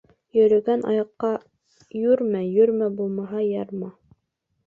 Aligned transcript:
Йөрөгән 0.37 0.85
аяҡҡа 0.91 1.29
йүрмә, 1.99 2.41
йүрмә 2.55 2.87
булмаһа, 3.01 3.43
ярма. 3.51 3.93